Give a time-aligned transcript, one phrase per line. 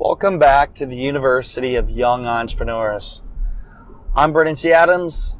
[0.00, 3.20] Welcome back to the University of Young Entrepreneurs.
[4.14, 4.72] I'm Brandon T.
[4.72, 5.36] Adams,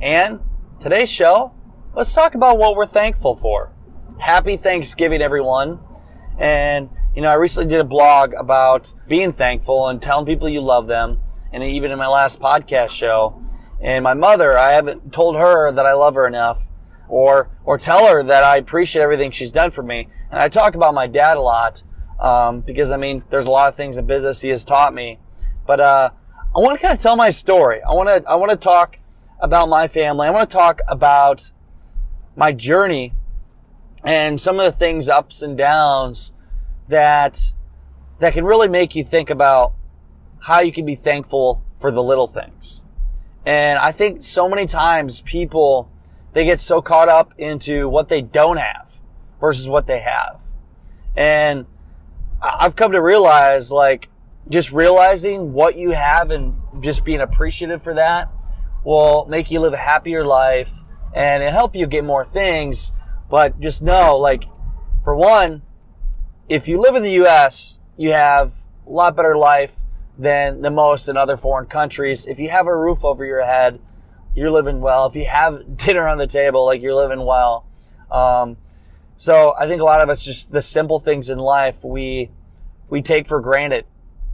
[0.00, 0.38] and
[0.80, 1.52] today's show,
[1.96, 3.72] let's talk about what we're thankful for.
[4.20, 5.80] Happy Thanksgiving, everyone.
[6.38, 10.60] And, you know, I recently did a blog about being thankful and telling people you
[10.60, 11.20] love them.
[11.52, 13.42] And even in my last podcast show,
[13.80, 16.64] and my mother, I haven't told her that I love her enough
[17.08, 20.06] or, or tell her that I appreciate everything she's done for me.
[20.30, 21.82] And I talk about my dad a lot
[22.20, 25.18] um, because I mean, there's a lot of things in business he has taught me.
[25.66, 26.10] But uh,
[26.54, 27.82] I want to kind of tell my story.
[27.82, 28.98] I want to I want to talk
[29.40, 30.26] about my family.
[30.26, 31.50] I want to talk about
[32.36, 33.14] my journey
[34.04, 36.32] and some of the things ups and downs
[36.88, 37.52] that
[38.18, 39.72] that can really make you think about
[40.40, 42.82] how you can be thankful for the little things.
[43.46, 45.90] And I think so many times people
[46.32, 48.98] they get so caught up into what they don't have
[49.40, 50.38] versus what they have.
[51.16, 51.66] And
[52.42, 54.08] I've come to realize like
[54.48, 58.30] just realizing what you have and just being appreciative for that
[58.84, 60.72] will make you live a happier life
[61.14, 62.92] and it help you get more things.
[63.28, 64.44] But just know, like,
[65.04, 65.62] for one,
[66.48, 68.52] if you live in the U.S., you have
[68.86, 69.72] a lot better life
[70.18, 72.26] than the most in other foreign countries.
[72.26, 73.80] If you have a roof over your head,
[74.34, 75.06] you're living well.
[75.06, 77.66] If you have dinner on the table, like you're living well.
[78.10, 78.56] Um,
[79.20, 82.30] so I think a lot of us just the simple things in life we
[82.88, 83.84] we take for granted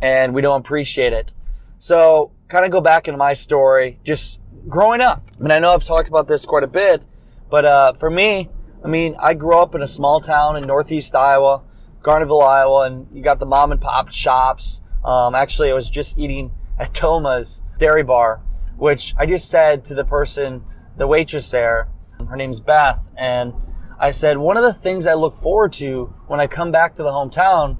[0.00, 1.34] and we don't appreciate it.
[1.80, 5.28] So kind of go back into my story, just growing up.
[5.40, 7.02] I mean, I know I've talked about this quite a bit,
[7.50, 8.48] but uh, for me,
[8.84, 11.64] I mean, I grew up in a small town in northeast Iowa,
[12.02, 14.82] Garnavillo, Iowa, and you got the mom and pop shops.
[15.04, 18.40] Um, actually, I was just eating at Toma's Dairy Bar,
[18.76, 20.62] which I just said to the person,
[20.96, 21.88] the waitress there,
[22.28, 23.52] her name's Beth, and
[23.98, 27.02] I said, one of the things I look forward to when I come back to
[27.02, 27.78] the hometown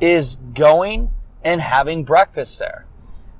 [0.00, 1.10] is going
[1.42, 2.86] and having breakfast there.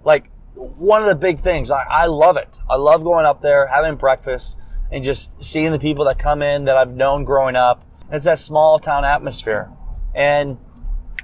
[0.04, 1.70] Like one of the big things.
[1.70, 2.56] I, I love it.
[2.68, 4.58] I love going up there, having breakfast
[4.90, 7.84] and just seeing the people that come in that I've known growing up.
[8.10, 9.70] It's that small town atmosphere.
[10.14, 10.56] And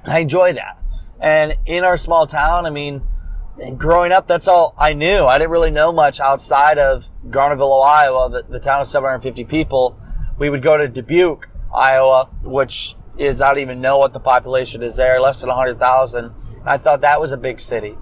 [0.05, 0.79] I enjoy that.
[1.19, 3.03] And in our small town, I mean,
[3.79, 5.25] growing up, that's all I knew.
[5.25, 9.99] I didn't really know much outside of Garnavillo, Iowa, the, the town of 750 people
[10.39, 14.83] we would go to Dubuque, Iowa, which is, I don't even know what the population
[14.83, 16.33] is there, less than 100,000.
[16.65, 17.97] I thought that was a big city.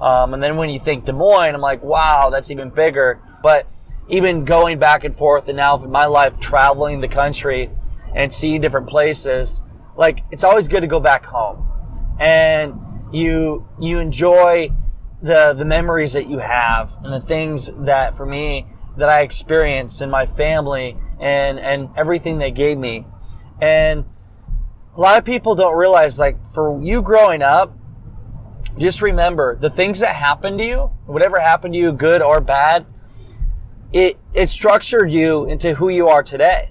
[0.00, 3.20] Um, and then when you think Des Moines, I'm like, wow, that's even bigger.
[3.42, 3.66] But
[4.08, 7.70] even going back and forth and now in my life traveling the country
[8.14, 9.62] and seeing different places,
[9.96, 11.66] like it's always good to go back home.
[12.20, 12.80] And
[13.12, 14.70] you, you enjoy
[15.22, 18.66] the, the memories that you have and the things that for me
[18.96, 23.06] that I experienced in my family and, and everything they gave me.
[23.60, 24.04] And
[24.94, 27.76] a lot of people don't realize, like, for you growing up,
[28.78, 32.84] just remember the things that happened to you, whatever happened to you, good or bad,
[33.92, 36.70] it, it structured you into who you are today.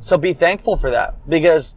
[0.00, 1.76] So be thankful for that because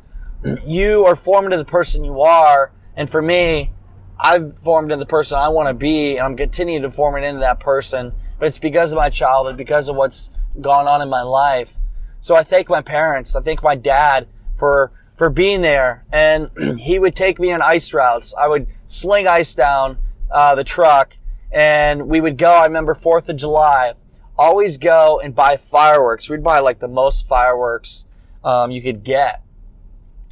[0.66, 2.74] you are formed into the person you are.
[2.98, 3.72] And for me,
[4.20, 7.24] I've formed into the person I want to be and I'm continuing to form it
[7.26, 8.12] into that person.
[8.38, 11.78] But it's because of my childhood, because of what's gone on in my life.
[12.22, 13.36] So I thank my parents.
[13.36, 16.06] I thank my dad for, for being there.
[16.12, 18.34] And he would take me on ice routes.
[18.36, 19.98] I would sling ice down,
[20.32, 21.18] uh, the truck
[21.52, 22.52] and we would go.
[22.52, 23.94] I remember 4th of July,
[24.38, 26.30] always go and buy fireworks.
[26.30, 28.06] We'd buy like the most fireworks,
[28.44, 29.42] um, you could get.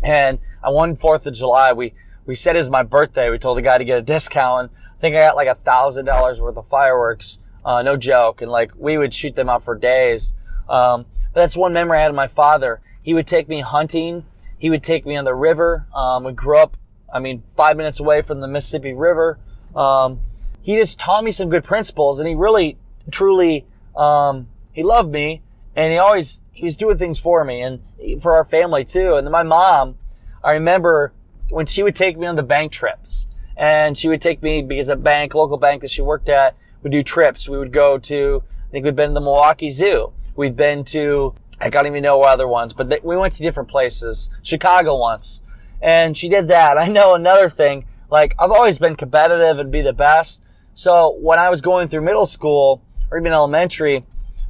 [0.04, 1.94] And on one 4th of July, we,
[2.26, 3.30] we said it was my birthday.
[3.30, 4.72] We told the guy to get a discount.
[4.96, 7.40] I think I got like a thousand dollars worth of fireworks.
[7.64, 8.42] Uh, no joke.
[8.42, 10.34] And like we would shoot them out for days.
[10.70, 11.06] Um,
[11.36, 12.80] but that's one memory I had of my father.
[13.04, 14.26] He would take me hunting.
[14.58, 15.86] He would take me on the river.
[15.94, 16.78] Um, we grew up,
[17.14, 19.38] I mean, five minutes away from the Mississippi River.
[19.76, 20.22] Um,
[20.62, 22.78] he just taught me some good principles and he really,
[23.12, 23.66] truly,
[23.98, 25.42] um, he loved me
[25.76, 27.82] and he always, he was doing things for me and
[28.22, 29.16] for our family too.
[29.16, 29.98] And then my mom,
[30.42, 31.12] I remember
[31.50, 33.28] when she would take me on the bank trips
[33.58, 36.94] and she would take me because a bank, local bank that she worked at would
[36.94, 37.50] do trips.
[37.50, 41.34] We would go to, I think we'd been to the Milwaukee Zoo We've been to,
[41.60, 44.30] I don't even know other ones, but they, we went to different places.
[44.42, 45.42] Chicago once.
[45.82, 46.78] And she did that.
[46.78, 50.42] I know another thing, like I've always been competitive and be the best.
[50.74, 54.06] So when I was going through middle school or even elementary,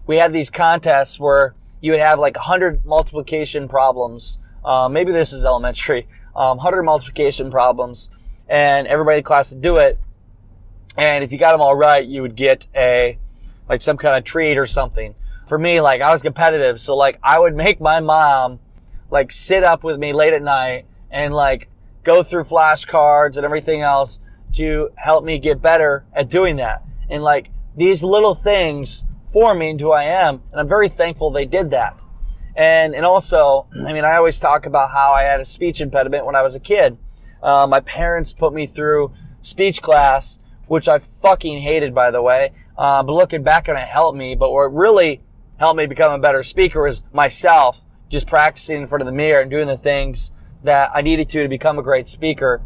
[0.08, 4.40] we had these contests where you would have like 100 multiplication problems.
[4.64, 6.08] Uh, maybe this is elementary.
[6.36, 8.10] Um, 100 multiplication problems
[8.48, 10.00] and everybody in the class would do it.
[10.98, 13.18] And if you got them all right, you would get a,
[13.68, 15.16] like some kind of treat or something.
[15.47, 16.81] For me, like I was competitive.
[16.81, 18.59] So like I would make my mom
[19.12, 21.69] like sit up with me late at night and like
[22.03, 24.19] go through flashcards and everything else
[24.53, 26.83] to help me get better at doing that.
[27.09, 30.42] And like these little things form me into who I am.
[30.51, 32.00] And I'm very thankful they did that.
[32.56, 36.25] And, and also, I mean, I always talk about how I had a speech impediment
[36.25, 36.98] when I was a kid.
[37.44, 42.53] Uh, my parents put me through speech class, which I fucking hated, by the way.
[42.77, 44.36] Uh, but looking back on it helped me.
[44.36, 45.21] But what really
[45.57, 49.42] helped me become a better speaker was myself just practicing in front of the mirror
[49.42, 50.31] and doing the things
[50.63, 52.62] that I needed to to become a great speaker.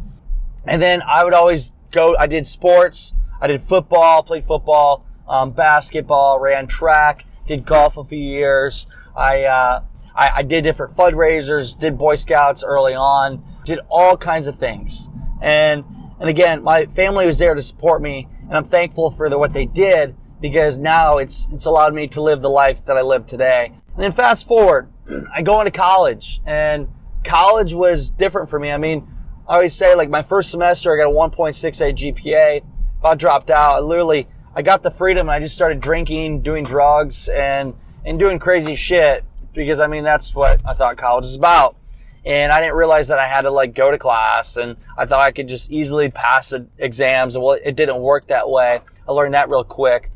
[0.64, 5.52] And then I would always go, I did sports, I did football, played football, um,
[5.52, 8.86] basketball, ran track, did golf a few years.
[9.16, 9.82] I, uh,
[10.14, 15.08] I, I did different fundraisers, did Boy Scouts early on, did all kinds of things.
[15.40, 15.84] And,
[16.18, 19.52] and again, my family was there to support me and I'm thankful for the, what
[19.52, 23.26] they did because now it's, it's allowed me to live the life that I live
[23.26, 23.72] today.
[23.94, 24.88] And then fast forward,
[25.34, 26.88] I go into college and
[27.24, 28.70] college was different for me.
[28.70, 29.06] I mean,
[29.48, 32.64] I always say like my first semester, I got a 1.68 GPA.
[33.02, 36.64] I dropped out, I literally, I got the freedom and I just started drinking, doing
[36.64, 41.36] drugs and, and doing crazy shit because I mean, that's what I thought college is
[41.36, 41.76] about.
[42.24, 45.20] And I didn't realize that I had to like go to class and I thought
[45.20, 47.34] I could just easily pass the exams.
[47.34, 48.80] And well, it didn't work that way.
[49.08, 50.10] I learned that real quick.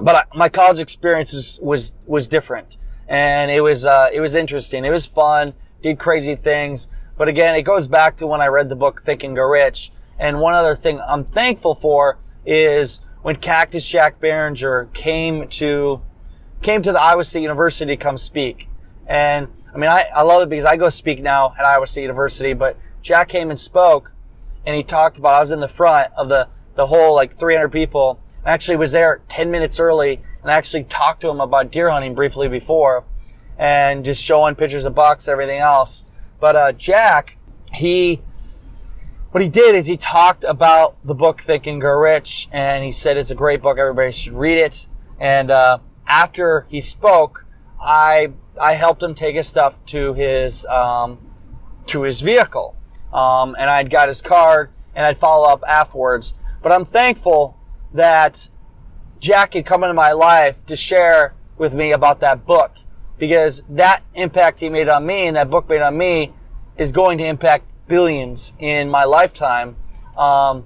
[0.00, 2.76] But I, my college experience was, was different
[3.08, 4.84] and it was, uh, it was interesting.
[4.84, 6.88] It was fun did crazy things.
[7.16, 9.92] But again, it goes back to when I read the book Think and Grow Rich.
[10.18, 16.00] And one other thing I'm thankful for is when Cactus Jack Barringer came to
[16.60, 18.68] came to the Iowa State University to come speak.
[19.06, 22.02] And I mean, I, I love it because I go speak now at Iowa State
[22.02, 24.12] University, but Jack came and spoke
[24.66, 27.70] and he talked about, I was in the front of the, the whole like 300
[27.70, 28.18] people.
[28.48, 31.90] I actually was there 10 minutes early and I actually talked to him about deer
[31.90, 33.04] hunting briefly before
[33.58, 36.06] and just showing pictures of bucks, everything else.
[36.40, 37.36] But uh, Jack,
[37.74, 38.22] he
[39.32, 42.90] what he did is he talked about the book Think and Grow Rich, and he
[42.90, 43.76] said it's a great book.
[43.76, 44.86] Everybody should read it.
[45.20, 47.44] And uh, after he spoke,
[47.78, 51.18] I I helped him take his stuff to his um,
[51.88, 52.74] to his vehicle,
[53.12, 56.32] um, and I'd got his card, and I'd follow up afterwards.
[56.62, 57.57] But I'm thankful
[57.92, 58.48] that
[59.20, 62.76] Jack had come into my life to share with me about that book
[63.18, 66.32] because that impact he made on me and that book made on me
[66.76, 69.76] is going to impact billions in my lifetime.
[70.16, 70.64] Um,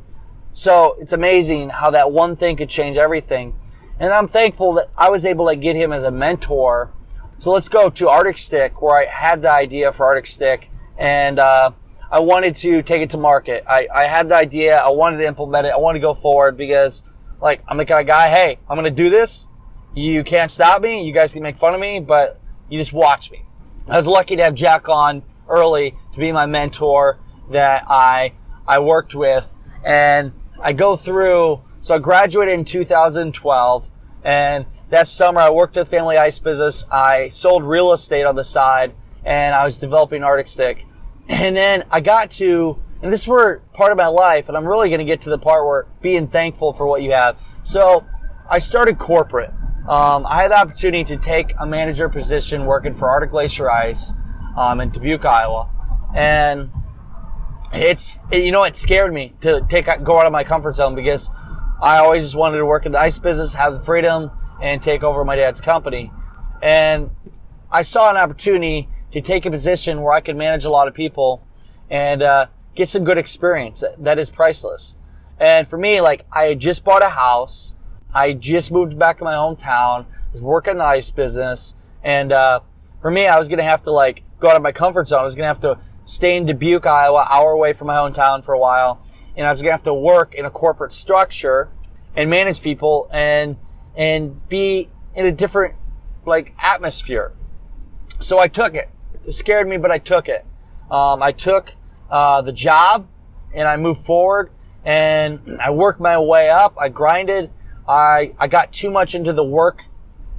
[0.53, 3.55] so it's amazing how that one thing could change everything.
[3.99, 6.93] And I'm thankful that I was able to get him as a mentor.
[7.39, 11.39] So let's go to Arctic Stick, where I had the idea for Arctic Stick, and
[11.39, 11.71] uh,
[12.11, 13.65] I wanted to take it to market.
[13.67, 16.57] I, I had the idea, I wanted to implement it, I wanted to go forward
[16.57, 17.03] because,
[17.43, 19.49] like, I'm the kind of guy, hey, I'm going to do this.
[19.95, 21.05] You can't stop me.
[21.05, 22.41] You guys can make fun of me, but
[22.71, 23.45] you just watch me.
[23.89, 27.19] I was lucky to have Jack on early to be my mentor
[27.51, 28.33] that I,
[28.67, 29.53] I worked with.
[29.85, 33.91] And I go through, so I graduated in 2012
[34.25, 36.87] and that summer I worked at Family Ice Business.
[36.91, 38.95] I sold real estate on the side
[39.25, 40.87] and I was developing Arctic Stick.
[41.29, 44.67] And then I got to, and this is where part of my life, and I'm
[44.67, 47.37] really going to get to the part where being thankful for what you have.
[47.65, 48.07] So
[48.49, 49.51] I started corporate.
[49.89, 54.15] Um, I had the opportunity to take a manager position working for Arctic Glacier Ice
[54.57, 55.69] um, in Dubuque, Iowa,
[56.15, 56.71] and
[57.73, 60.95] it's it, you know it scared me to take go out of my comfort zone
[60.95, 61.31] because
[61.83, 64.31] I always just wanted to work in the ice business, have the freedom,
[64.63, 66.13] and take over my dad's company.
[66.63, 67.11] And
[67.73, 70.95] I saw an opportunity to take a position where I could manage a lot of
[70.95, 71.45] people
[71.91, 74.97] and uh, get some good experience that, is priceless.
[75.39, 77.75] And for me, like I had just bought a house.
[78.15, 82.61] I just moved back to my hometown, was working the ice business, and uh,
[83.01, 85.21] for me, I was gonna have to like go out of my comfort zone.
[85.21, 88.53] I was gonna have to stay in Dubuque, Iowa, hour away from my hometown for
[88.53, 89.03] a while,
[89.37, 91.71] and I was gonna have to work in a corporate structure
[92.15, 93.57] and manage people and
[93.97, 95.75] and be in a different
[96.27, 97.33] like atmosphere.
[98.19, 98.89] So I took it.
[99.27, 100.45] It scared me, but I took it.
[100.91, 101.75] Um, I took
[102.13, 103.09] uh, the job
[103.53, 104.53] and I moved forward
[104.85, 106.77] and I worked my way up.
[106.79, 107.51] I grinded
[107.89, 109.83] I, I got too much into the work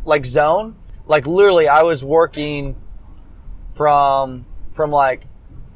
[0.05, 0.75] like zone.
[1.05, 2.75] Like literally I was working
[3.75, 5.23] from, from like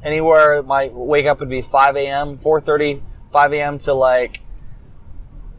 [0.02, 3.02] anywhere my wake up would be 5 a.m., 4.30,
[3.32, 3.78] 5 a.m.
[3.78, 4.40] to like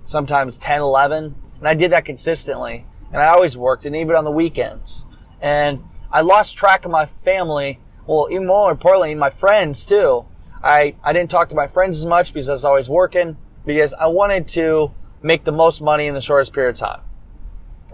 [0.04, 1.36] sometimes 10, 11.
[1.60, 2.86] And I did that consistently.
[3.12, 5.06] And I always worked and even on the weekends.
[5.42, 7.80] And I lost track of my family.
[8.08, 10.26] Well, even more importantly, my friends too.
[10.64, 13.94] I, I didn't talk to my friends as much because I was always working because
[13.94, 17.02] I wanted to make the most money in the shortest period of time.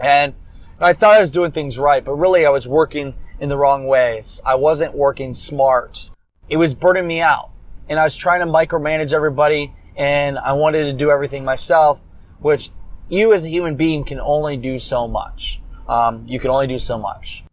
[0.00, 0.34] And
[0.80, 3.86] I thought I was doing things right, but really I was working in the wrong
[3.86, 4.40] ways.
[4.44, 6.10] I wasn't working smart.
[6.48, 7.50] It was burning me out.
[7.88, 12.00] And I was trying to micromanage everybody and I wanted to do everything myself,
[12.40, 12.70] which
[13.08, 15.60] you as a human being can only do so much.
[15.88, 17.44] Um, you can only do so much.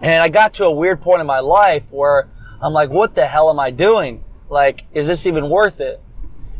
[0.00, 2.28] And I got to a weird point in my life where
[2.60, 4.24] I'm like, what the hell am I doing?
[4.48, 6.00] Like, is this even worth it?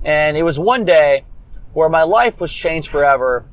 [0.05, 1.25] And it was one day
[1.73, 3.45] where my life was changed forever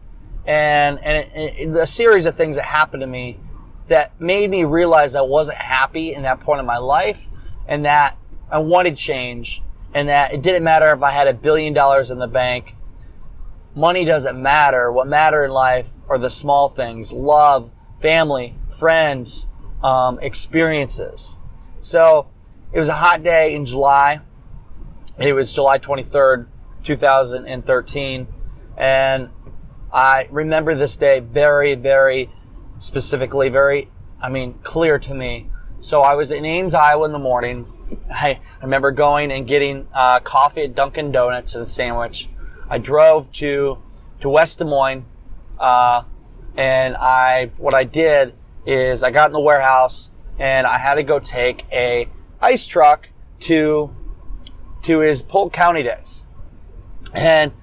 [0.46, 3.40] and, and, a series of things that happened to me
[3.88, 7.28] that made me realize I wasn't happy in that point in my life
[7.68, 8.18] and that
[8.50, 9.62] I wanted change
[9.94, 12.76] and that it didn't matter if I had a billion dollars in the bank.
[13.76, 14.92] Money doesn't matter.
[14.92, 19.48] What matter in life are the small things, love, family, friends,
[19.84, 21.38] um, experiences.
[21.82, 22.28] So
[22.74, 24.20] it was a hot day in July.
[25.20, 26.48] It was July 23rd,
[26.84, 28.28] 2013.
[28.78, 29.30] And
[29.94, 32.32] I remember this day very, very
[32.80, 35.52] specifically, very, I mean, clear to me.
[35.82, 37.72] So I was in Ames, Iowa in the morning.
[38.12, 42.28] I remember going and getting uh, coffee at Dunkin' Donuts and a sandwich.
[42.70, 43.78] I drove to
[44.22, 45.06] to West Des Moines,
[45.60, 46.04] uh,
[46.56, 48.34] and I what I did
[48.66, 52.08] is I got in the warehouse and I had to go take a
[52.44, 53.08] ice truck
[53.40, 53.90] to
[54.84, 56.26] to his Polk County days.
[57.14, 57.54] And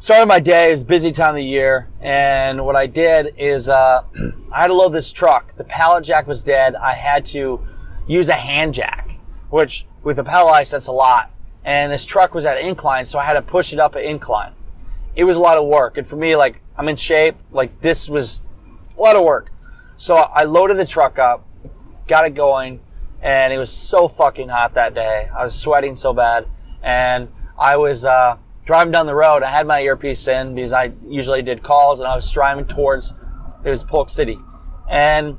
[0.00, 4.02] started my day is busy time of the year, and what I did is uh,
[4.52, 5.56] I had to load this truck.
[5.56, 6.74] The pallet jack was dead.
[6.74, 7.66] I had to
[8.06, 9.18] use a hand jack,
[9.48, 11.30] which with a pallet ice that's a lot.
[11.64, 14.04] And this truck was at an incline, so I had to push it up an
[14.04, 14.52] incline.
[15.16, 18.10] It was a lot of work, and for me, like I'm in shape, like this
[18.10, 18.42] was
[18.96, 19.50] a lot of work.
[19.96, 21.46] So I loaded the truck up,
[22.06, 22.80] got it going,
[23.22, 25.28] and it was so fucking hot that day.
[25.36, 26.46] I was sweating so bad,
[26.82, 28.04] and I was.
[28.04, 32.00] Uh, driving down the road, I had my earpiece in because I usually did calls
[32.00, 33.14] and I was driving towards,
[33.64, 34.38] it was Polk City.
[34.90, 35.38] And,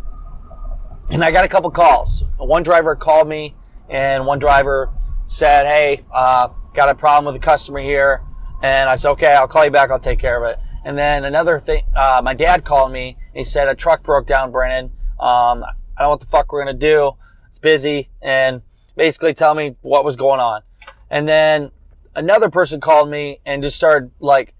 [1.12, 2.24] and I got a couple calls.
[2.38, 3.54] One driver called me
[3.88, 4.92] and one driver
[5.28, 8.24] said, Hey, uh, got a problem with a customer here.
[8.64, 9.92] And I said, okay, I'll call you back.
[9.92, 10.58] I'll take care of it.
[10.84, 13.16] And then another thing, uh, my dad called me.
[13.36, 14.86] He said a truck broke down, Brennan.
[15.20, 17.12] Um, I don't know what the fuck we're to do.
[17.50, 18.62] It's busy and
[18.96, 20.62] basically tell me what was going on.
[21.10, 21.72] And then
[22.16, 24.54] another person called me and just started like,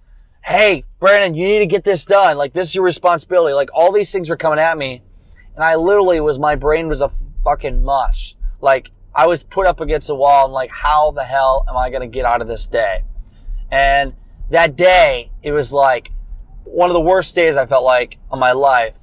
[0.44, 2.38] Hey, Brandon, you need to get this done.
[2.38, 3.54] Like, this is your responsibility.
[3.54, 5.04] Like, all these things were coming at me.
[5.56, 7.10] And I literally was, my brain was a
[7.44, 8.36] fucking mush.
[8.62, 11.90] Like, I was put up against the wall and like, how the hell am I
[11.90, 13.04] going to get out of this day?
[13.70, 14.14] And
[14.50, 16.12] that day, it was like
[16.64, 18.96] one of the worst days I felt like of my life.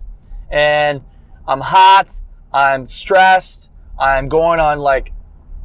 [0.51, 1.03] And
[1.47, 2.11] I'm hot.
[2.53, 3.71] I'm stressed.
[3.99, 5.13] I'm going on like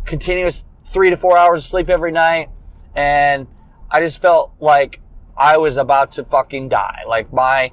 [0.05, 2.49] continuous three to four hours of sleep every night
[2.95, 3.47] and
[3.89, 5.01] I just felt like
[5.37, 7.01] I was about to fucking die.
[7.07, 7.71] Like my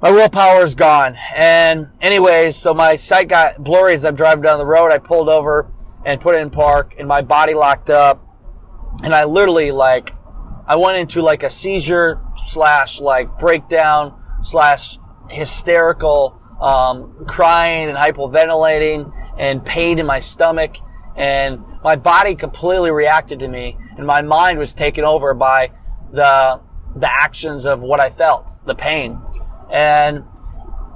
[0.00, 1.16] my willpower is gone.
[1.34, 4.90] And anyways, so my sight got blurry as I'm driving down the road.
[4.90, 5.70] I pulled over
[6.06, 8.26] and put it in park, and my body locked up,
[9.02, 10.14] and I literally like
[10.66, 14.96] I went into like a seizure slash like breakdown slash
[15.28, 20.76] hysterical um, crying and hyperventilating and pain in my stomach
[21.16, 25.70] and my body completely reacted to me and my mind was taken over by
[26.12, 26.60] the
[26.96, 29.20] the actions of what I felt, the pain.
[29.70, 30.24] And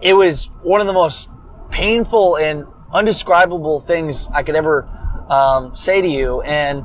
[0.00, 1.28] it was one of the most
[1.70, 4.88] painful and undescribable things I could ever
[5.28, 6.40] um, say to you.
[6.42, 6.84] And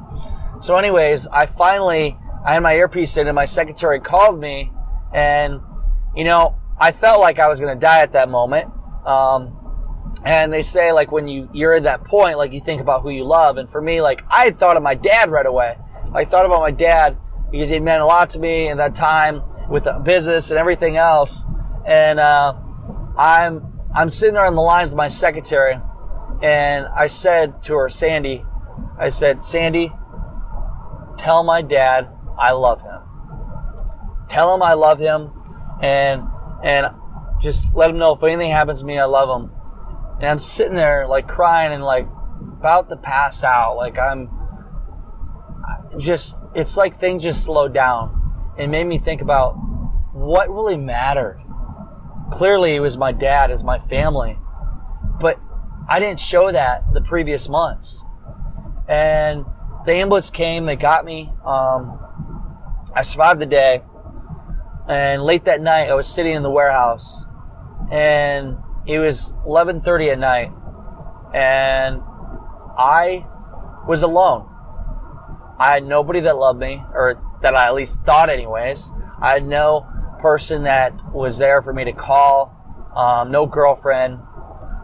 [0.60, 4.72] so, anyways, I finally I had my earpiece in, and my secretary called me,
[5.14, 5.60] and
[6.16, 8.72] you know I felt like I was going to die at that moment.
[9.06, 9.59] Um,
[10.26, 13.10] and they say like when you you're at that point, like you think about who
[13.10, 13.58] you love.
[13.58, 15.78] And for me, like I thought of my dad right away.
[16.14, 17.18] I thought about my dad
[17.52, 21.46] because he meant a lot to me in that time with business and everything else.
[21.86, 22.54] And uh,
[23.18, 25.80] I'm I'm sitting there on the line with my secretary,
[26.42, 28.46] and I said to her, Sandy,
[29.00, 29.92] I said, Sandy,
[31.18, 32.08] tell my dad
[32.38, 33.02] I love him.
[34.30, 35.32] Tell him I love him,
[35.82, 36.24] and
[36.64, 36.88] and
[37.42, 39.52] just let him know if anything happens to me, I love him.
[40.20, 42.08] And I'm sitting there like crying and like
[42.60, 43.78] about to pass out.
[43.78, 44.30] Like I'm
[45.98, 48.54] just, it's like things just slowed down.
[48.58, 49.54] It made me think about
[50.14, 51.42] what really mattered.
[52.32, 54.38] Clearly it was my dad, as my family,
[55.20, 55.40] but
[55.88, 58.04] I didn't show that the previous months.
[58.88, 59.46] And
[59.86, 60.66] the ambulance came.
[60.66, 61.32] They got me.
[61.46, 62.00] Um,
[62.94, 63.82] I survived the day.
[64.88, 67.26] And late that night, I was sitting in the warehouse,
[67.92, 68.58] and
[68.90, 70.52] it was 11:30 at night,
[71.32, 72.02] and
[72.78, 73.28] I
[73.88, 74.48] was alone.
[75.60, 78.92] I had nobody that loved me, or that I at least thought, anyways.
[79.22, 79.86] I had no
[80.22, 82.56] person that was there for me to call,
[82.96, 84.20] um, no girlfriend.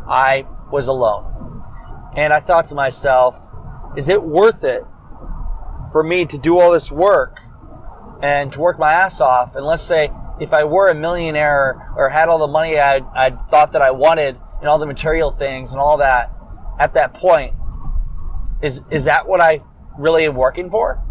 [0.07, 1.63] I was alone.
[2.15, 3.35] And I thought to myself,
[3.97, 4.85] is it worth it
[5.91, 7.39] for me to do all this work
[8.21, 9.55] and to work my ass off?
[9.55, 13.29] And let's say if I were a millionaire or had all the money I I
[13.31, 16.31] thought that I wanted and all the material things and all that
[16.79, 17.53] at that point,
[18.61, 19.61] is is that what I
[19.97, 21.01] really am working for?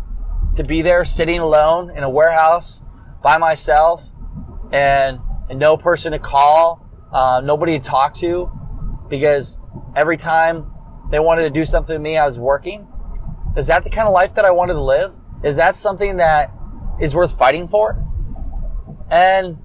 [0.57, 2.83] To be there sitting alone in a warehouse
[3.23, 4.03] by myself
[4.73, 8.51] and, and no person to call, uh, nobody to talk to
[9.09, 9.59] because
[9.97, 10.71] every time
[11.11, 12.87] they wanted to do something to me, I was working.
[13.57, 15.13] Is that the kind of life that I wanted to live?
[15.43, 16.53] Is that something that
[17.01, 18.05] is worth fighting for?
[19.11, 19.59] And,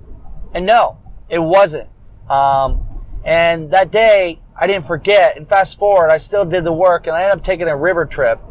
[0.53, 0.97] and no,
[1.29, 1.89] it wasn't.
[2.29, 2.85] Um,
[3.23, 5.37] and that day, I didn't forget.
[5.37, 8.05] And fast forward, I still did the work, and I ended up taking a river
[8.05, 8.41] trip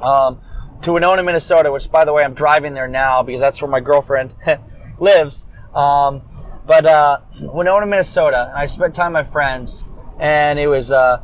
[0.00, 0.40] um,
[0.82, 1.70] to Winona, Minnesota.
[1.70, 4.34] Which, by the way, I'm driving there now because that's where my girlfriend
[4.98, 5.46] lives.
[5.74, 6.22] Um,
[6.66, 9.84] but uh, Winona, Minnesota, and I spent time with my friends,
[10.18, 11.22] and it was uh,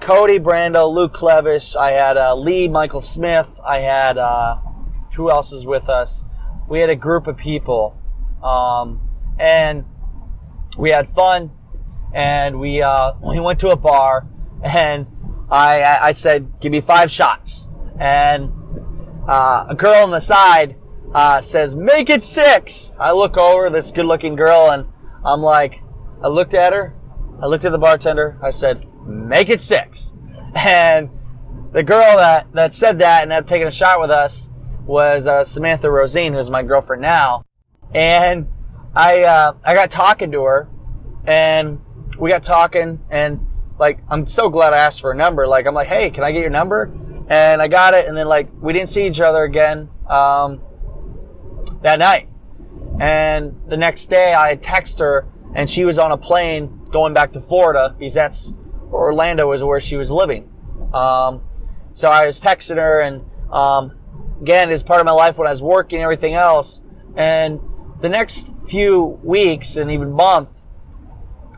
[0.00, 1.76] Cody Brando, Luke Clevish.
[1.76, 3.48] I had uh, Lee, Michael Smith.
[3.64, 4.58] I had uh,
[5.14, 6.24] who else is with us?
[6.68, 7.98] We had a group of people,
[8.42, 9.00] um,
[9.38, 9.84] and
[10.78, 11.50] we had fun.
[12.14, 14.26] And we uh, we went to a bar,
[14.62, 15.06] and
[15.50, 17.68] I I said, "Give me five shots."
[17.98, 18.52] And
[19.28, 20.76] uh, a girl on the side
[21.14, 22.92] uh, says, "Make it six.
[22.98, 24.86] I look over this good-looking girl, and
[25.24, 25.80] I'm like,
[26.22, 26.94] I looked at her,
[27.40, 30.12] I looked at the bartender, I said, "Make it six.
[30.54, 31.10] And
[31.72, 34.50] the girl that that said that and had taken a shot with us
[34.84, 37.44] was uh, Samantha Rosine, who's my girlfriend now.
[37.94, 38.48] And
[38.94, 40.68] I uh, I got talking to her,
[41.26, 41.80] and
[42.18, 43.46] we got talking, and
[43.78, 45.46] like I'm so glad I asked for a number.
[45.46, 46.92] Like I'm like, hey, can I get your number?
[47.28, 50.60] And I got it, and then like we didn't see each other again um,
[51.82, 52.28] that night.
[53.00, 57.32] And the next day, I texted her, and she was on a plane going back
[57.32, 58.52] to Florida because that's
[58.92, 60.50] Orlando was where she was living.
[60.92, 61.42] Um,
[61.94, 63.98] so I was texting her, and um,
[64.40, 66.82] again, it's part of my life when I was working and everything else.
[67.16, 67.60] And
[68.02, 70.50] the next few weeks and even month,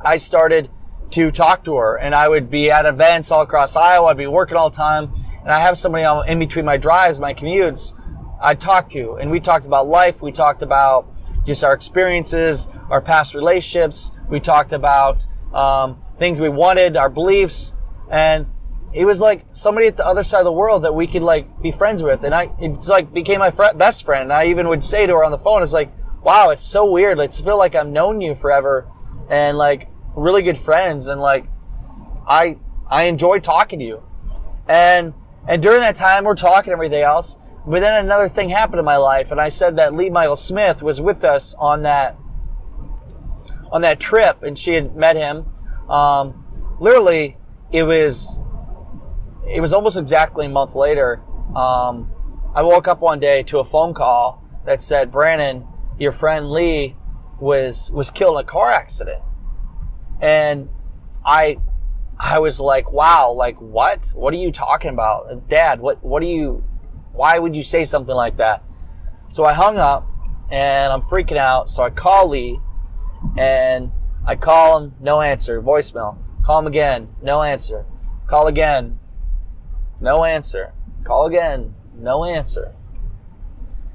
[0.04, 0.70] I started
[1.12, 4.09] to talk to her, and I would be at events all across Iowa.
[4.09, 7.33] I'd be working all the time, and I have somebody in between my drives, my
[7.33, 7.94] commutes.
[8.42, 10.20] I'd talk to, and we talked about life.
[10.20, 11.11] We talked about
[11.46, 14.12] just our experiences, our past relationships.
[14.28, 17.74] We talked about um, things we wanted, our beliefs,
[18.11, 18.46] and
[18.92, 21.62] it was like somebody at the other side of the world that we could like
[21.62, 22.22] be friends with.
[22.22, 24.24] And I, it's like became my fr- best friend.
[24.24, 25.90] And I even would say to her on the phone, it's like,
[26.25, 27.19] wow, it's so weird.
[27.21, 28.89] It's feel like I've known you forever
[29.29, 31.09] and like really good friends.
[31.09, 31.47] And like,
[32.27, 32.59] I,
[32.89, 34.03] I enjoy talking to you.
[34.67, 35.13] And,
[35.47, 37.37] and during that time, we're talking everything else.
[37.67, 39.31] But then another thing happened in my life.
[39.31, 42.17] And I said that Lee Michael Smith was with us on that,
[43.71, 45.47] on that trip and she had met him.
[45.91, 47.37] Um, literally,
[47.71, 48.39] it was,
[49.47, 51.23] it was almost exactly a month later.
[51.55, 52.11] Um,
[52.55, 55.67] I woke up one day to a phone call that said, Brandon,
[55.98, 56.96] your friend Lee
[57.40, 59.22] was, was killed in a car accident.
[60.20, 60.68] And
[61.24, 61.59] I,
[62.18, 64.11] I was like, wow, like what?
[64.14, 65.48] What are you talking about?
[65.48, 66.64] Dad, what, what are you,
[67.12, 68.62] why would you say something like that?
[69.30, 70.07] So I hung up
[70.50, 71.68] and I'm freaking out.
[71.68, 72.61] So I call Lee
[73.37, 73.90] and
[74.26, 76.18] I call him, no answer, voicemail.
[76.44, 77.85] Call him again, no answer.
[78.26, 78.98] Call again,
[80.00, 80.72] no answer.
[81.04, 82.74] Call again, no answer.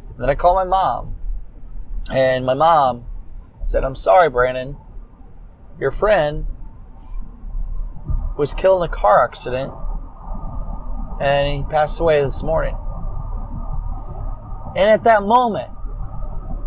[0.09, 1.15] And then I call my mom,
[2.11, 3.05] and my mom
[3.63, 4.77] said, I'm sorry, Brandon.
[5.79, 6.45] Your friend
[8.37, 9.73] was killed in a car accident,
[11.21, 12.75] and he passed away this morning.
[14.75, 15.69] And at that moment,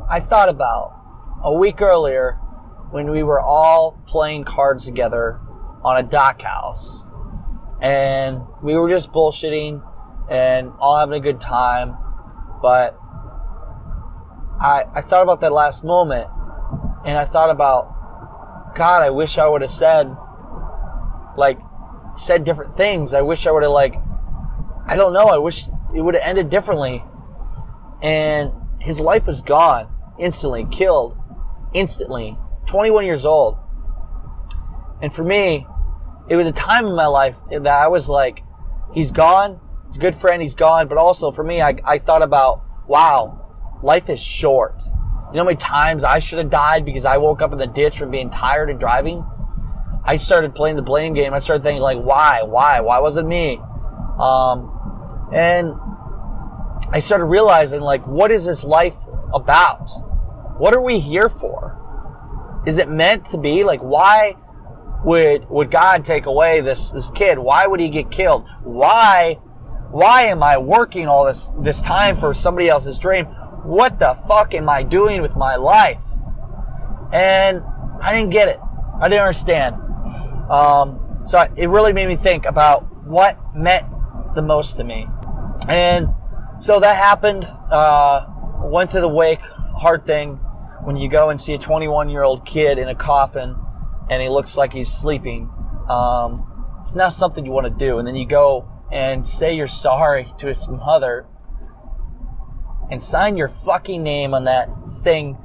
[0.08, 0.98] I thought about
[1.42, 2.34] a week earlier
[2.90, 5.40] when we were all playing cards together
[5.82, 7.04] on a dock house.
[7.80, 9.82] And we were just bullshitting
[10.30, 11.96] and all having a good time.
[12.60, 12.98] But
[14.62, 16.28] I, I thought about that last moment
[17.04, 20.16] and I thought about, God, I wish I would have said,
[21.36, 21.58] like,
[22.16, 23.12] said different things.
[23.12, 23.96] I wish I would have, like,
[24.86, 27.04] I don't know, I wish it would have ended differently.
[28.02, 31.18] And his life was gone instantly, killed
[31.72, 32.38] instantly.
[32.66, 33.58] 21 years old.
[35.02, 35.66] And for me,
[36.28, 38.44] it was a time in my life that I was like,
[38.94, 39.60] he's gone.
[39.88, 40.40] he's a good friend.
[40.40, 40.86] He's gone.
[40.86, 43.41] But also for me, I, I thought about, wow,
[43.82, 44.82] life is short.
[45.32, 47.66] You know how many times I should have died because I woke up in the
[47.66, 49.24] ditch from being tired and driving?
[50.04, 51.32] I started playing the blame game.
[51.32, 53.60] I started thinking like, why, why, why was it me?
[54.18, 55.72] Um, and
[56.90, 58.96] I started realizing like, what is this life
[59.32, 59.88] about?
[60.58, 61.78] What are we here for?
[62.66, 63.64] Is it meant to be?
[63.64, 64.36] Like, why
[65.04, 67.38] would, would God take away this, this kid?
[67.38, 68.44] Why would he get killed?
[68.62, 69.34] Why,
[69.90, 73.26] why am I working all this, this time for somebody else's dream?
[73.64, 76.00] What the fuck am I doing with my life?
[77.12, 77.62] And
[78.00, 78.58] I didn't get it.
[79.00, 79.76] I didn't understand.
[80.50, 83.86] Um, so it really made me think about what meant
[84.34, 85.06] the most to me.
[85.68, 86.08] And
[86.60, 87.44] so that happened.
[87.44, 88.26] Uh,
[88.64, 90.34] went to the wake, hard thing
[90.84, 93.56] when you go and see a 21 year old kid in a coffin
[94.10, 95.50] and he looks like he's sleeping.
[95.88, 97.98] Um, it's not something you want to do.
[97.98, 101.26] And then you go and say you're sorry to his mother
[102.92, 104.68] and sign your fucking name on that
[105.02, 105.38] thing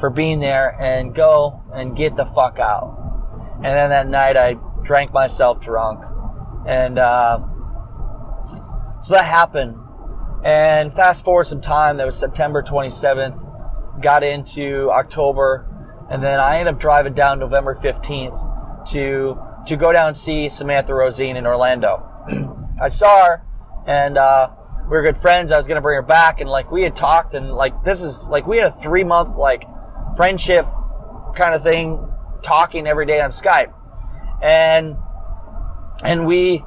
[0.00, 3.52] for being there and go and get the fuck out.
[3.56, 6.02] And then that night I drank myself drunk.
[6.66, 7.40] And, uh,
[9.02, 9.76] so that happened.
[10.42, 15.68] And fast forward some time, that was September 27th, got into October,
[16.10, 20.48] and then I ended up driving down November 15th to, to go down and see
[20.48, 22.08] Samantha Rosine in Orlando.
[22.80, 23.46] I saw her,
[23.86, 24.48] and, uh,
[24.86, 25.50] we were good friends.
[25.50, 28.26] I was gonna bring her back, and like we had talked, and like this is
[28.28, 29.64] like we had a three month like
[30.16, 30.66] friendship
[31.34, 32.08] kind of thing,
[32.42, 33.72] talking every day on Skype,
[34.42, 34.96] and
[36.04, 36.64] and we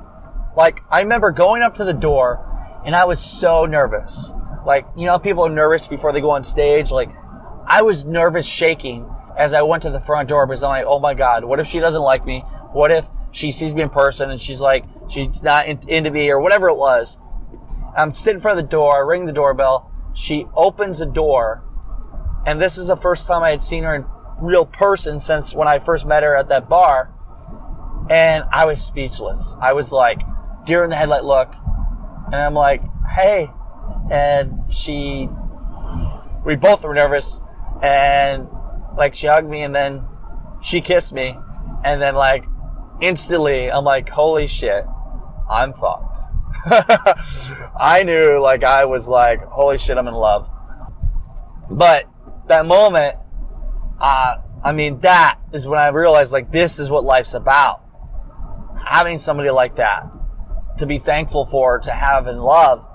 [0.58, 4.34] like I remember going up to the door, and I was so nervous.
[4.65, 6.91] Like you know, people are nervous before they go on stage.
[6.91, 7.10] Like
[7.65, 10.99] I was nervous, shaking as I went to the front door because I'm like, oh
[10.99, 12.41] my god, what if she doesn't like me?
[12.73, 16.29] What if she sees me in person and she's like, she's not in, into me
[16.29, 17.17] or whatever it was.
[17.97, 19.91] I'm sitting in front of the door, I ring the doorbell.
[20.13, 21.63] She opens the door,
[22.45, 24.06] and this is the first time I had seen her in
[24.41, 27.13] real person since when I first met her at that bar.
[28.10, 29.56] And I was speechless.
[29.62, 30.19] I was like,
[30.65, 31.54] deer in the headlight look.
[32.28, 32.82] And I'm like,
[33.15, 33.52] hey.
[34.10, 35.30] And she,
[36.45, 37.41] we both were nervous.
[37.84, 38.47] And
[38.97, 40.04] like, she hugged me and then
[40.62, 41.38] she kissed me.
[41.84, 42.45] And then like,
[43.02, 44.86] instantly, I'm like, holy shit,
[45.49, 46.19] I'm fucked.
[47.80, 50.50] I knew like I was like, holy shit, I'm in love.
[51.69, 52.06] But
[52.48, 53.15] that moment,
[54.00, 57.82] uh, I mean, that is when I realized like this is what life's about.
[58.84, 60.04] Having somebody like that
[60.80, 62.86] to be thankful for, to have and love.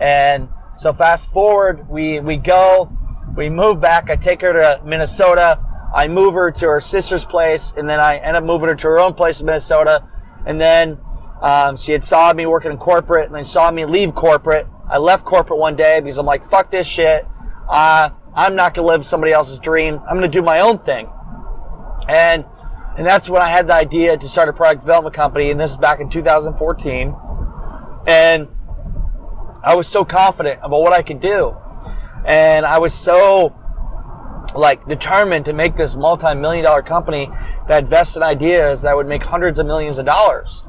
[0.00, 2.92] And so fast forward, we, we go,
[3.36, 4.10] we move back.
[4.10, 5.60] I take her to Minnesota.
[5.94, 8.88] I move her to her sister's place and then I end up moving her to
[8.88, 10.06] her own place in Minnesota.
[10.46, 10.98] And then
[11.42, 14.66] um, she had saw me working in corporate and then saw me leave corporate.
[14.88, 17.26] I left corporate one day because I'm like, fuck this shit.
[17.68, 20.00] Uh, I'm not going to live somebody else's dream.
[20.08, 21.08] I'm going to do my own thing.
[22.08, 22.44] And,
[22.96, 25.50] and that's when I had the idea to start a product development company.
[25.50, 27.14] And this is back in 2014.
[28.06, 28.48] And
[29.62, 31.56] I was so confident about what I could do.
[32.24, 33.54] And I was so
[34.54, 37.28] like determined to make this multi-million dollar company
[37.68, 40.64] that invested in ideas that would make hundreds of millions of dollars.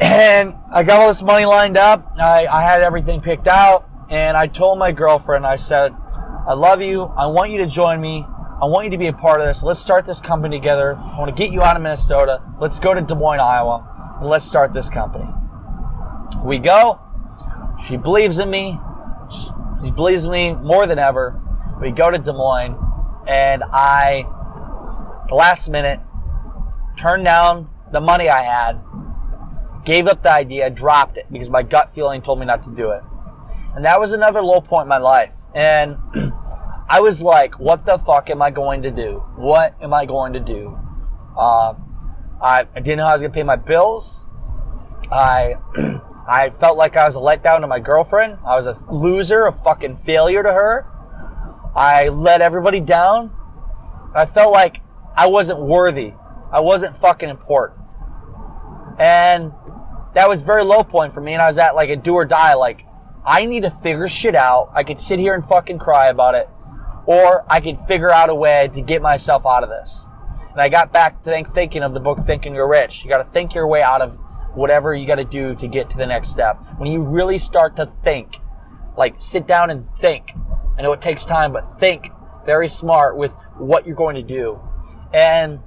[0.00, 2.14] And I got all this money lined up.
[2.18, 3.88] I, I had everything picked out.
[4.10, 5.94] And I told my girlfriend, I said,
[6.46, 7.04] I love you.
[7.04, 8.26] I want you to join me.
[8.28, 9.62] I want you to be a part of this.
[9.62, 10.96] Let's start this company together.
[10.96, 12.42] I want to get you out of Minnesota.
[12.60, 15.26] Let's go to Des Moines, Iowa, and let's start this company.
[16.44, 17.00] We go.
[17.86, 18.78] She believes in me.
[19.82, 21.40] She believes in me more than ever.
[21.80, 22.76] We go to Des Moines,
[23.26, 24.24] and I,
[25.28, 26.00] the last minute,
[26.96, 28.80] turned down the money I had
[29.84, 32.90] gave up the idea, dropped it because my gut feeling told me not to do
[32.90, 33.02] it.
[33.74, 35.32] And that was another low point in my life.
[35.54, 35.96] And
[36.88, 39.22] I was like, what the fuck am I going to do?
[39.36, 40.78] What am I going to do?
[41.36, 41.74] Uh,
[42.40, 44.26] I, I didn't know how I was going to pay my bills.
[45.10, 45.56] I,
[46.28, 48.38] I felt like I was a letdown to my girlfriend.
[48.46, 50.86] I was a loser, a fucking failure to her.
[51.74, 53.32] I let everybody down.
[54.14, 54.80] I felt like
[55.16, 56.14] I wasn't worthy.
[56.52, 57.80] I wasn't fucking important.
[58.98, 59.52] And
[60.14, 62.24] that was very low point for me and I was at like a do or
[62.24, 62.84] die, like,
[63.24, 64.70] I need to figure shit out.
[64.74, 66.48] I could sit here and fucking cry about it,
[67.06, 70.08] or I could figure out a way to get myself out of this.
[70.52, 73.02] And I got back to think, thinking of the book Think and Grow Rich.
[73.02, 74.18] You gotta think your way out of
[74.54, 76.58] whatever you gotta do to get to the next step.
[76.76, 78.36] When you really start to think,
[78.96, 80.32] like sit down and think.
[80.78, 82.10] I know it takes time, but think
[82.44, 84.60] very smart with what you're going to do.
[85.12, 85.60] And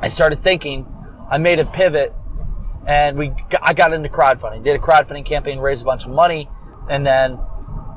[0.00, 0.86] I started thinking,
[1.30, 2.14] I made a pivot
[2.86, 4.64] and we I got into crowdfunding.
[4.64, 6.48] Did a crowdfunding campaign, raised a bunch of money,
[6.88, 7.38] and then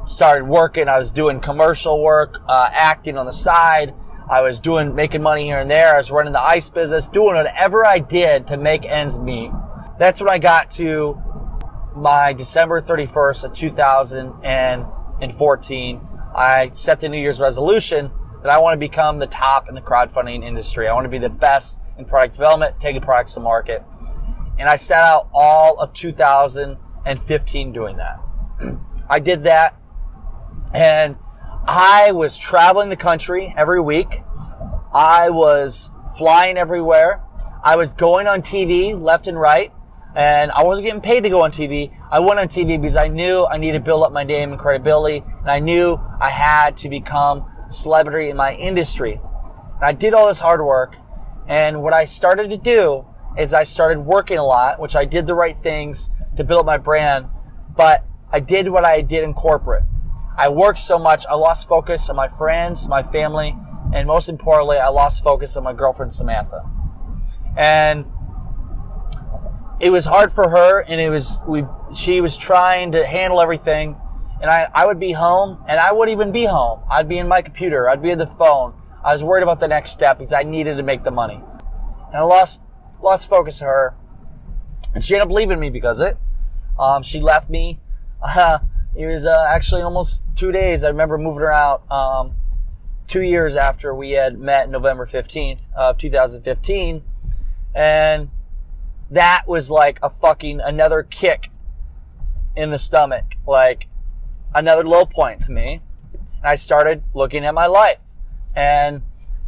[0.05, 0.87] started working.
[0.87, 3.93] I was doing commercial work, uh, acting on the side.
[4.29, 5.93] I was doing making money here and there.
[5.93, 9.51] I was running the ice business, doing whatever I did to make ends meet.
[9.99, 11.17] That's when I got to
[11.95, 16.01] my December 31st of 2014.
[16.35, 18.11] I set the New Year's resolution
[18.43, 20.87] that I want to become the top in the crowdfunding industry.
[20.87, 23.83] I want to be the best in product development, taking products to market.
[24.59, 28.19] And I sat out all of 2015 doing that.
[29.09, 29.75] I did that
[30.73, 31.15] and
[31.67, 34.21] I was traveling the country every week.
[34.93, 37.21] I was flying everywhere.
[37.63, 39.71] I was going on TV left and right
[40.15, 41.95] and I wasn't getting paid to go on TV.
[42.09, 44.59] I went on TV because I knew I needed to build up my name and
[44.59, 49.13] credibility and I knew I had to become a celebrity in my industry.
[49.75, 50.95] And I did all this hard work
[51.47, 53.05] and what I started to do
[53.37, 56.77] is I started working a lot, which I did the right things to build my
[56.77, 57.27] brand,
[57.75, 59.83] but I did what I did in corporate.
[60.37, 63.55] I worked so much, I lost focus on my friends, my family,
[63.93, 66.63] and most importantly, I lost focus on my girlfriend Samantha.
[67.55, 68.05] And
[69.79, 71.63] it was hard for her, and it was we.
[71.95, 73.95] She was trying to handle everything,
[74.41, 76.81] and I, I would be home, and I wouldn't even be home.
[76.89, 78.73] I'd be in my computer, I'd be on the phone.
[79.03, 81.41] I was worried about the next step because I needed to make the money,
[82.07, 82.61] and I lost
[83.01, 83.95] lost focus of her,
[84.93, 86.17] and she ended up leaving me because of it.
[86.79, 87.79] Um, she left me.
[88.21, 88.59] Uh,
[88.95, 90.83] it was uh, actually almost two days.
[90.83, 92.33] I remember moving her out um,
[93.07, 97.03] two years after we had met November 15th of 2015.
[97.73, 98.29] And
[99.09, 101.49] that was like a fucking another kick
[102.55, 103.87] in the stomach, like
[104.53, 105.81] another low point to me.
[106.13, 107.99] And I started looking at my life.
[108.55, 109.03] And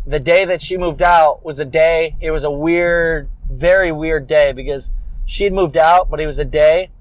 [0.05, 4.27] the day that she moved out was a day, it was a weird, very weird
[4.27, 4.91] day because
[5.25, 6.91] she had moved out, but it was a day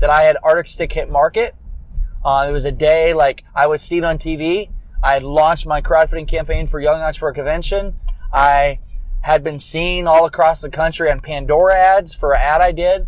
[0.00, 1.54] that I had Arctic Stick hit market
[2.26, 4.68] uh, it was a day like I was seen on TV.
[5.00, 7.94] I had launched my crowdfunding campaign for Young Entrepreneur Convention.
[8.32, 8.80] I
[9.20, 13.06] had been seen all across the country on Pandora ads for an ad I did.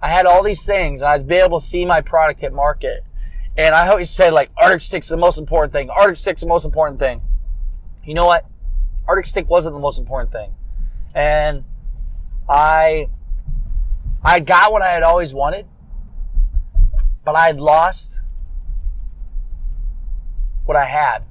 [0.00, 3.02] I had all these things and I was able to see my product hit market.
[3.56, 5.90] And I always say like Arctic Stick's the most important thing.
[5.90, 7.22] Arctic Stick's the most important thing.
[8.04, 8.46] You know what?
[9.08, 10.54] Arctic Stick wasn't the most important thing.
[11.12, 11.64] And
[12.48, 13.08] I,
[14.22, 15.66] I got what I had always wanted,
[17.24, 18.20] but I had lost
[20.64, 21.24] what I had.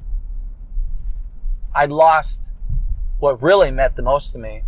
[1.73, 2.49] I'd lost
[3.19, 4.63] what really meant the most to me.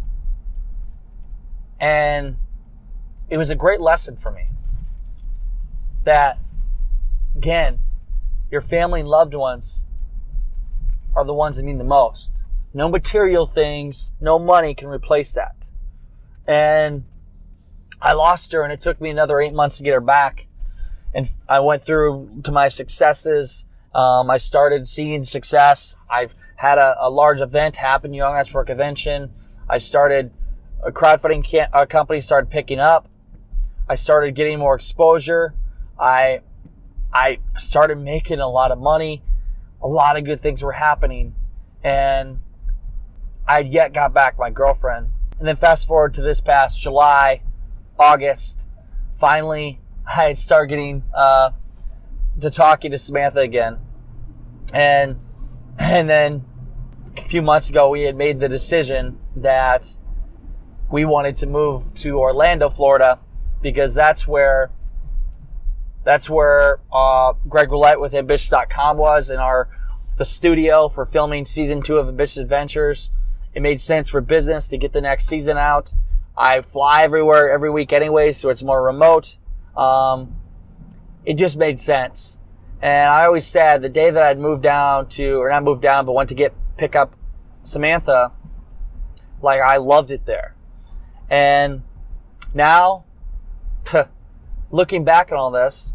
[1.80, 2.38] And
[3.30, 4.48] it was a great lesson for me
[6.04, 6.38] that,
[7.36, 7.80] again,
[8.52, 9.86] your family and loved ones
[11.16, 12.44] are the ones that mean the most.
[12.74, 15.55] No material things, no money can replace that.
[16.48, 17.04] And
[18.02, 20.48] I lost her and it took me another eight months to get her back.
[21.14, 25.96] And I went through to my successes um, I started seeing success.
[26.10, 29.32] I've had a, a large event happen, Young Entrepreneur Convention.
[29.70, 30.32] I started
[30.86, 33.08] a crowdfunding a company started picking up.
[33.88, 35.56] I started getting more exposure.
[35.98, 36.42] I
[37.14, 39.24] I started making a lot of money.
[39.82, 41.34] A lot of good things were happening,
[41.82, 42.40] and
[43.48, 45.08] I yet got back my girlfriend.
[45.40, 47.42] And then fast forward to this past July,
[48.00, 48.60] August,
[49.18, 51.52] finally I had started getting uh,
[52.40, 53.80] to talking to Samantha again.
[54.74, 55.20] And,
[55.80, 56.46] and then
[57.18, 59.96] a few months ago, we had made the decision that
[60.92, 63.20] we wanted to move to Orlando, Florida,
[63.62, 64.72] because that's where,
[66.04, 69.70] that's where, uh, Greg Rollett with Ambitious.com was in our,
[70.18, 73.12] the studio for filming season two of Ambitious Adventures.
[73.56, 75.94] It made sense for business to get the next season out.
[76.38, 79.38] I fly everywhere every week anyway, so it's more remote.
[79.78, 80.36] Um,
[81.24, 82.38] it just made sense.
[82.82, 86.06] And I always said the day that I'd moved down to, or not moved down,
[86.06, 87.16] but went to get, pick up
[87.64, 88.34] Samantha,
[89.42, 90.54] like I loved it there.
[91.30, 91.84] And
[92.54, 93.06] now,
[94.72, 95.94] looking back on all this,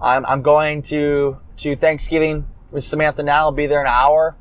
[0.00, 3.44] I'm, I'm going to, to Thanksgiving with Samantha now.
[3.44, 4.36] I'll be there an hour,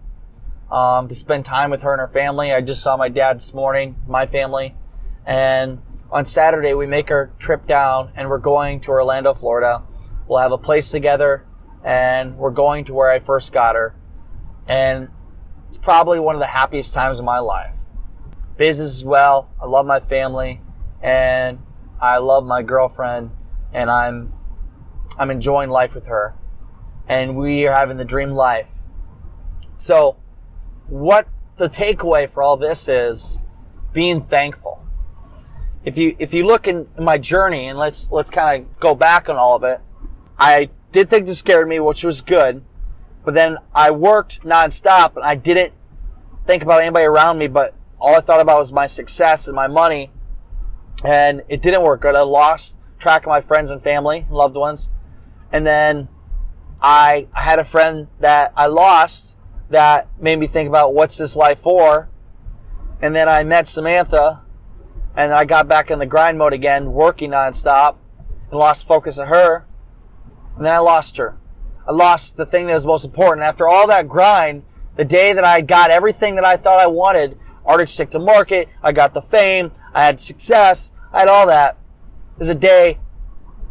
[0.76, 2.52] um, to spend time with her and her family.
[2.54, 4.76] I just saw my dad this morning, my family.
[5.26, 9.82] And on Saturday, we make our trip down and we're going to Orlando, Florida
[10.28, 11.46] We'll have a place together
[11.84, 13.96] and we're going to where I first got her.
[14.68, 15.10] And
[15.70, 17.78] it's probably one of the happiest times of my life.
[18.58, 19.52] Business as well.
[19.62, 20.62] I love my family
[21.02, 21.60] and
[22.02, 23.32] I love my girlfriend
[23.72, 24.34] and I'm,
[25.18, 26.34] I'm enjoying life with her
[27.08, 28.68] and we are having the dream life.
[29.78, 30.18] So
[30.88, 33.40] what the takeaway for all this is
[33.94, 34.86] being thankful
[35.86, 39.30] if you if you look in my journey and let's let's kind of go back
[39.30, 39.80] on all of it,
[40.38, 42.64] I did things that scared me, which was good,
[43.24, 45.74] but then I worked nonstop and I didn't
[46.48, 49.68] think about anybody around me, but all I thought about was my success and my
[49.68, 50.12] money,
[51.04, 52.16] and it didn't work good.
[52.16, 54.90] I lost track of my friends and family, loved ones,
[55.52, 56.10] and then
[56.82, 59.35] I, I had a friend that I lost
[59.70, 62.10] that made me think about what's this life for,
[63.02, 64.42] and then I met Samantha
[65.16, 67.96] and I got back in the grind mode again, working nonstop,
[68.50, 69.66] and lost focus of her.
[70.58, 71.38] And then I lost her.
[71.88, 73.46] I lost the thing that was most important.
[73.46, 74.64] After all that grind,
[74.96, 78.70] the day that I got everything that I thought I wanted, Arctic Stick to market,
[78.84, 81.78] I got the fame, I had success, I had all that,
[82.40, 83.00] is a day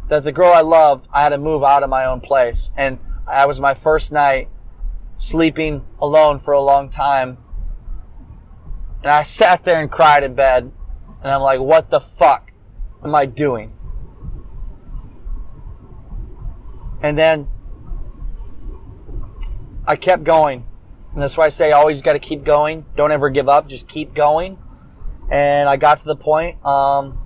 [0.09, 2.71] that the girl I loved, I had to move out of my own place.
[2.75, 4.49] And I was my first night
[5.17, 7.37] sleeping alone for a long time.
[9.01, 10.71] And I sat there and cried in bed.
[11.21, 12.51] And I'm like, what the fuck
[13.03, 13.71] am I doing?
[17.01, 17.47] And then
[19.87, 20.65] I kept going.
[21.13, 22.85] And that's why I say always got to keep going.
[22.95, 23.67] Don't ever give up.
[23.69, 24.57] Just keep going.
[25.31, 27.19] And I got to the point um,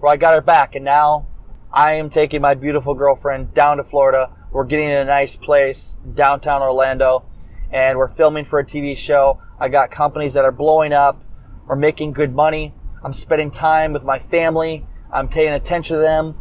[0.00, 0.74] where I got her back.
[0.74, 1.28] And now
[1.72, 4.30] I am taking my beautiful girlfriend down to Florida.
[4.50, 7.27] We're getting in a nice place, downtown Orlando.
[7.72, 9.40] And we're filming for a TV show.
[9.58, 11.22] I got companies that are blowing up.
[11.66, 12.74] We're making good money.
[13.04, 14.86] I'm spending time with my family.
[15.12, 16.36] I'm paying attention to them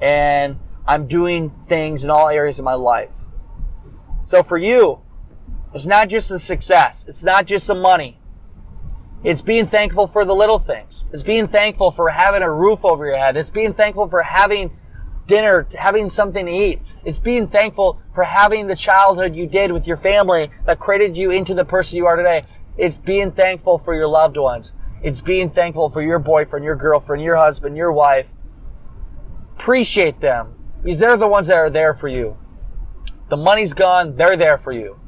[0.00, 3.14] and I'm doing things in all areas of my life.
[4.24, 5.00] So for you,
[5.72, 7.06] it's not just the success.
[7.08, 8.18] It's not just the money.
[9.24, 11.06] It's being thankful for the little things.
[11.12, 13.36] It's being thankful for having a roof over your head.
[13.36, 14.76] It's being thankful for having
[15.26, 16.80] dinner, having something to eat.
[17.04, 21.30] It's being thankful for having the childhood you did with your family that created you
[21.30, 22.44] into the person you are today.
[22.76, 24.72] It's being thankful for your loved ones.
[25.02, 28.28] It's being thankful for your boyfriend, your girlfriend, your husband, your wife.
[29.56, 32.36] Appreciate them because they're the ones that are there for you.
[33.28, 34.98] The money's gone, they're there for you.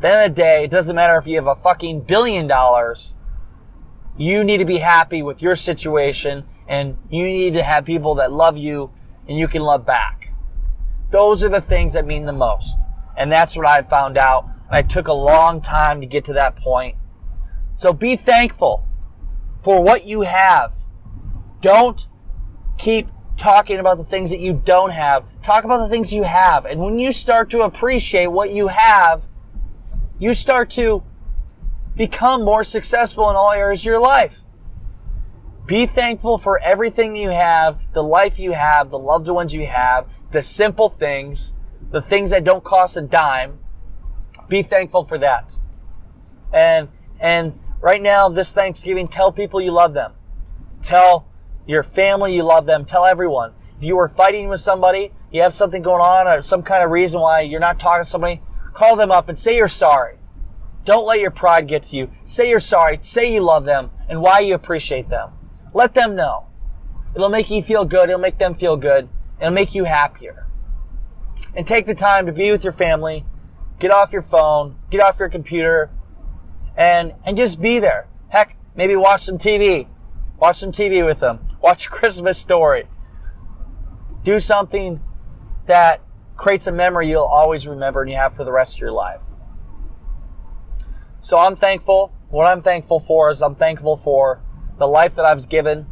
[0.00, 3.14] Then the day, it doesn't matter if you have a fucking billion dollars.
[4.16, 8.32] You need to be happy with your situation and you need to have people that
[8.32, 8.90] love you
[9.28, 10.30] and you can love back.
[11.10, 12.78] Those are the things that mean the most.
[13.16, 14.48] And that's what I found out.
[14.66, 16.96] And I took a long time to get to that point.
[17.76, 18.86] So be thankful
[19.60, 20.74] for what you have.
[21.60, 22.06] Don't
[22.78, 25.24] keep talking about the things that you don't have.
[25.42, 26.66] Talk about the things you have.
[26.66, 29.26] And when you start to appreciate what you have,
[30.18, 31.02] you start to
[31.96, 34.43] become more successful in all areas of your life.
[35.66, 40.06] Be thankful for everything you have, the life you have, the loved ones you have,
[40.30, 41.54] the simple things,
[41.90, 43.58] the things that don't cost a dime.
[44.48, 45.56] Be thankful for that.
[46.52, 50.14] And, and Right now, this Thanksgiving, tell people you love them.
[50.82, 51.26] Tell
[51.66, 52.86] your family you love them.
[52.86, 53.52] Tell everyone.
[53.76, 56.90] If you are fighting with somebody, you have something going on or some kind of
[56.90, 58.40] reason why you're not talking to somebody,
[58.72, 60.16] call them up and say you're sorry.
[60.86, 62.10] Don't let your pride get to you.
[62.24, 63.00] Say you're sorry.
[63.02, 65.32] Say you love them and why you appreciate them.
[65.74, 66.46] Let them know.
[67.14, 68.08] It'll make you feel good.
[68.08, 69.08] It'll make them feel good.
[69.40, 70.46] It'll make you happier.
[71.54, 73.26] And take the time to be with your family.
[73.80, 74.76] Get off your phone.
[74.90, 75.90] Get off your computer
[76.76, 78.06] and, and just be there.
[78.28, 79.88] Heck, maybe watch some TV.
[80.38, 81.40] Watch some TV with them.
[81.60, 82.84] Watch a Christmas story.
[84.22, 85.00] Do something
[85.66, 86.02] that
[86.36, 89.20] creates a memory you'll always remember and you have for the rest of your life.
[91.20, 92.12] So I'm thankful.
[92.28, 94.42] What I'm thankful for is I'm thankful for
[94.78, 95.86] the life that I've given,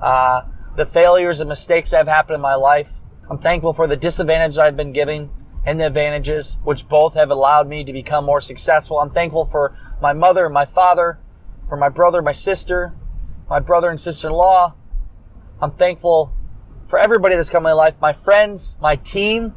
[0.00, 0.42] uh,
[0.76, 3.00] the failures and mistakes that have happened in my life.
[3.30, 5.30] I'm thankful for the disadvantages I've been given
[5.64, 8.98] and the advantages, which both have allowed me to become more successful.
[8.98, 11.18] I'm thankful for my mother and my father,
[11.68, 12.94] for my brother, my sister,
[13.48, 14.74] my brother and sister-in-law.
[15.62, 16.34] I'm thankful
[16.86, 19.54] for everybody that's come in my life, my friends, my team.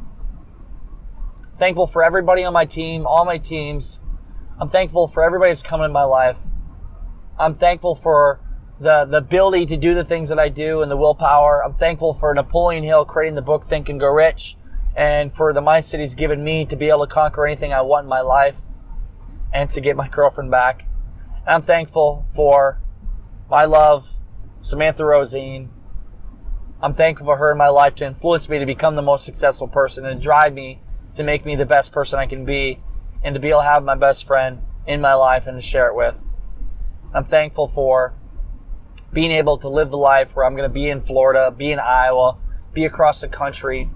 [1.60, 4.00] Thankful for everybody on my team, all my teams.
[4.60, 6.38] I'm thankful for everybody that's come in my life.
[7.40, 8.40] I'm thankful for
[8.80, 11.64] the, the ability to do the things that I do and the willpower.
[11.64, 14.58] I'm thankful for Napoleon Hill creating the book Think and Grow Rich
[14.96, 18.06] and for the mindset he's given me to be able to conquer anything I want
[18.06, 18.58] in my life
[19.54, 20.88] and to get my girlfriend back.
[21.46, 22.82] And I'm thankful for
[23.50, 24.10] my love,
[24.62, 25.70] Samantha Rosine.
[26.82, 29.68] I'm thankful for her in my life to influence me to become the most successful
[29.68, 30.82] person and drive me
[31.16, 32.82] to make me the best person I can be
[33.24, 35.88] and to be able to have my best friend in my life and to share
[35.88, 36.16] it with.
[37.14, 38.14] I'm thankful for
[39.14, 41.80] being able to live the life where I'm going to be in Florida, be in
[41.80, 42.38] Iowa,
[42.74, 43.90] be across the country,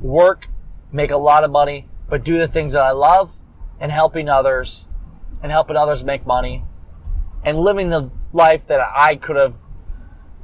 [0.00, 0.48] work,
[0.92, 3.36] make a lot of money, but do the things that I love
[3.80, 4.86] and helping others
[5.42, 6.64] and helping others make money
[7.44, 9.54] and living the life that I could have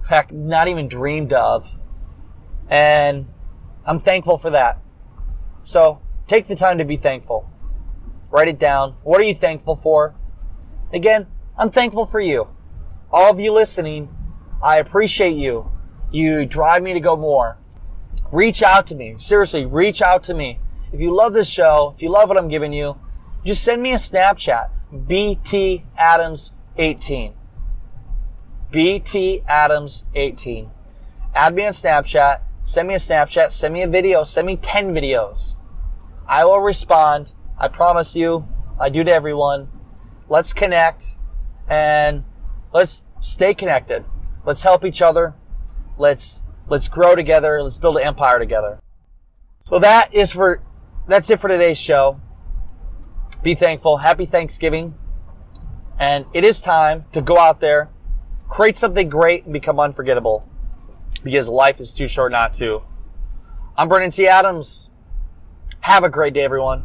[0.09, 1.71] heck, not even dreamed of.
[2.69, 3.29] And
[3.85, 4.81] I'm thankful for that.
[5.63, 7.51] So take the time to be thankful.
[8.31, 8.97] Write it down.
[9.03, 10.15] What are you thankful for?
[10.93, 11.27] Again,
[11.59, 12.47] I'm thankful for you.
[13.11, 14.15] All of you listening,
[14.63, 15.69] I appreciate you.
[16.13, 17.59] You drive me to go more.
[18.31, 19.17] Reach out to me.
[19.19, 20.61] Seriously, reach out to me.
[20.93, 22.97] If you love this show, if you love what I'm giving you,
[23.45, 24.71] just send me a Snapchat.
[25.09, 27.35] BT Adams 18.
[28.71, 30.71] BT Adams 18.
[31.35, 32.41] Add me on Snapchat.
[32.63, 33.51] Send me a Snapchat.
[33.51, 34.23] Send me a video.
[34.23, 35.57] Send me 10 videos.
[36.29, 37.33] I will respond.
[37.59, 38.47] I promise you.
[38.79, 39.69] I do to everyone.
[40.29, 41.17] Let's connect
[41.69, 42.25] and
[42.73, 44.05] let's stay connected.
[44.45, 45.35] Let's help each other.
[45.99, 47.63] Let's, let's grow together.
[47.63, 48.81] Let's build an empire together.
[49.67, 50.63] So that is for,
[51.07, 52.21] that's it for today's show.
[53.43, 53.99] Be thankful.
[53.99, 54.95] Happy Thanksgiving.
[55.99, 57.91] And it is time to go out there,
[58.49, 60.49] create something great and become unforgettable
[61.23, 62.83] because life is too short not to.
[63.77, 64.27] I'm Brandon T.
[64.27, 64.91] Adams.
[65.81, 66.85] Have a great day, everyone.